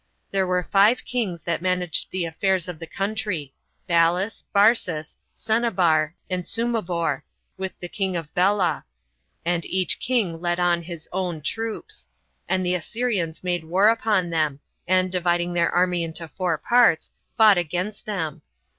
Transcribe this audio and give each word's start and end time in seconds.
There 0.31 0.47
were 0.47 0.63
five 0.63 1.05
kings 1.05 1.43
that 1.43 1.61
managed 1.61 2.09
the 2.09 2.25
affairs 2.25 2.67
of 2.67 2.79
this 2.79 2.89
county: 2.89 3.53
Ballas, 3.87 4.43
Barsas, 4.51 5.15
Senabar, 5.35 6.15
and 6.27 6.43
Sumobor, 6.43 7.21
with 7.55 7.79
the 7.79 7.87
king 7.87 8.15
of 8.15 8.33
Bela; 8.33 8.83
and 9.45 9.63
each 9.67 9.99
king 9.99 10.41
led 10.41 10.59
on 10.59 10.81
his 10.81 11.07
own 11.13 11.39
troops: 11.43 12.07
and 12.49 12.65
the 12.65 12.73
Assyrians 12.73 13.43
made 13.43 13.63
war 13.63 13.89
upon 13.89 14.31
them; 14.31 14.59
and, 14.87 15.11
dividing 15.11 15.53
their 15.53 15.69
army 15.69 16.03
into 16.03 16.27
four 16.27 16.57
parts, 16.57 17.11
fought 17.37 17.59
against 17.59 18.07
them. 18.07 18.41